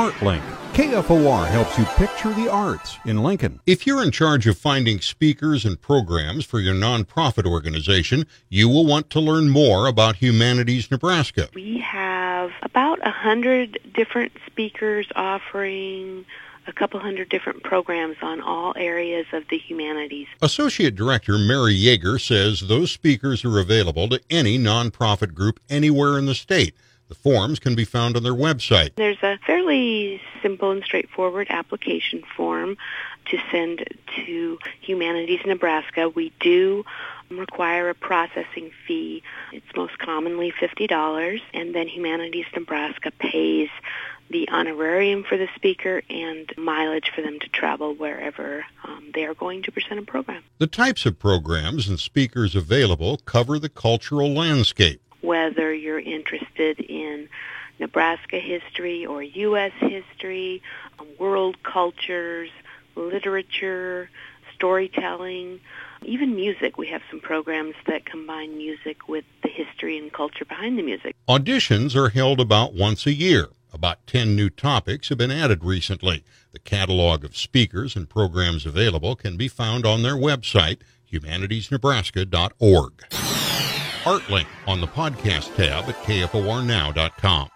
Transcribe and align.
ArtLink. 0.00 0.40
KFOR 0.72 1.46
helps 1.46 1.76
you 1.76 1.84
picture 1.84 2.32
the 2.32 2.50
arts 2.50 2.96
in 3.04 3.22
Lincoln. 3.22 3.60
If 3.66 3.86
you're 3.86 4.02
in 4.02 4.10
charge 4.10 4.46
of 4.46 4.56
finding 4.56 4.98
speakers 4.98 5.66
and 5.66 5.78
programs 5.78 6.46
for 6.46 6.58
your 6.58 6.74
nonprofit 6.74 7.44
organization, 7.44 8.24
you 8.48 8.70
will 8.70 8.86
want 8.86 9.10
to 9.10 9.20
learn 9.20 9.50
more 9.50 9.88
about 9.88 10.16
Humanities 10.16 10.90
Nebraska. 10.90 11.50
We 11.54 11.80
have 11.80 12.50
about 12.62 13.06
a 13.06 13.10
hundred 13.10 13.78
different 13.92 14.32
speakers 14.46 15.06
offering 15.16 16.24
a 16.66 16.72
couple 16.72 16.98
hundred 16.98 17.28
different 17.28 17.62
programs 17.62 18.16
on 18.22 18.40
all 18.40 18.72
areas 18.78 19.26
of 19.34 19.42
the 19.50 19.58
humanities. 19.58 20.28
Associate 20.40 20.94
Director 20.94 21.36
Mary 21.36 21.78
Yeager 21.78 22.18
says 22.18 22.60
those 22.60 22.90
speakers 22.90 23.44
are 23.44 23.58
available 23.58 24.08
to 24.08 24.20
any 24.30 24.58
nonprofit 24.58 25.34
group 25.34 25.60
anywhere 25.68 26.18
in 26.18 26.24
the 26.24 26.34
state. 26.34 26.74
The 27.10 27.16
forms 27.16 27.58
can 27.58 27.74
be 27.74 27.84
found 27.84 28.16
on 28.16 28.22
their 28.22 28.32
website. 28.32 28.94
There's 28.94 29.20
a 29.24 29.36
fairly 29.44 30.22
simple 30.40 30.70
and 30.70 30.84
straightforward 30.84 31.48
application 31.50 32.22
form 32.36 32.76
to 33.26 33.38
send 33.50 33.84
to 34.14 34.58
Humanities 34.80 35.40
Nebraska. 35.44 36.08
We 36.08 36.32
do 36.38 36.84
require 37.28 37.88
a 37.88 37.96
processing 37.96 38.70
fee. 38.86 39.24
It's 39.52 39.66
most 39.74 39.98
commonly 39.98 40.52
$50, 40.52 41.40
and 41.52 41.74
then 41.74 41.88
Humanities 41.88 42.46
Nebraska 42.54 43.10
pays 43.18 43.70
the 44.30 44.48
honorarium 44.48 45.24
for 45.24 45.36
the 45.36 45.48
speaker 45.56 46.02
and 46.08 46.52
mileage 46.56 47.10
for 47.12 47.22
them 47.22 47.40
to 47.40 47.48
travel 47.48 47.92
wherever 47.92 48.64
um, 48.84 49.10
they 49.14 49.24
are 49.24 49.34
going 49.34 49.64
to 49.64 49.72
present 49.72 49.98
a 49.98 50.02
program. 50.04 50.44
The 50.58 50.68
types 50.68 51.04
of 51.06 51.18
programs 51.18 51.88
and 51.88 51.98
speakers 51.98 52.54
available 52.54 53.16
cover 53.24 53.58
the 53.58 53.68
cultural 53.68 54.32
landscape 54.32 55.02
whether 55.30 55.72
you're 55.72 56.00
interested 56.00 56.80
in 56.80 57.28
Nebraska 57.78 58.40
history 58.40 59.06
or 59.06 59.22
U.S. 59.22 59.70
history, 59.78 60.60
um, 60.98 61.06
world 61.20 61.62
cultures, 61.62 62.50
literature, 62.96 64.10
storytelling, 64.56 65.60
even 66.02 66.34
music. 66.34 66.78
We 66.78 66.88
have 66.88 67.02
some 67.08 67.20
programs 67.20 67.76
that 67.86 68.06
combine 68.06 68.56
music 68.56 69.08
with 69.08 69.24
the 69.44 69.48
history 69.48 69.96
and 69.96 70.12
culture 70.12 70.44
behind 70.44 70.76
the 70.76 70.82
music. 70.82 71.14
Auditions 71.28 71.94
are 71.94 72.08
held 72.08 72.40
about 72.40 72.74
once 72.74 73.06
a 73.06 73.12
year. 73.12 73.50
About 73.72 74.04
10 74.08 74.34
new 74.34 74.50
topics 74.50 75.10
have 75.10 75.18
been 75.18 75.30
added 75.30 75.62
recently. 75.62 76.24
The 76.50 76.58
catalog 76.58 77.24
of 77.24 77.36
speakers 77.36 77.94
and 77.94 78.08
programs 78.08 78.66
available 78.66 79.14
can 79.14 79.36
be 79.36 79.46
found 79.46 79.86
on 79.86 80.02
their 80.02 80.16
website, 80.16 80.78
humanitiesnebraska.org. 81.12 83.29
ArtLink 84.04 84.46
on 84.66 84.80
the 84.80 84.86
podcast 84.86 85.54
tab 85.56 85.88
at 85.88 85.96
kfornow.com. 86.04 87.48